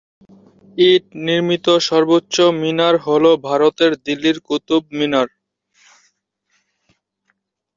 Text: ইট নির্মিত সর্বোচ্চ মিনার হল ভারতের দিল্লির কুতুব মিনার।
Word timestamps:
ইট 0.77 1.05
নির্মিত 1.25 1.65
সর্বোচ্চ 1.87 2.35
মিনার 2.61 2.95
হল 3.05 3.23
ভারতের 3.47 3.91
দিল্লির 4.05 4.37
কুতুব 4.47 4.83
মিনার। 4.97 5.27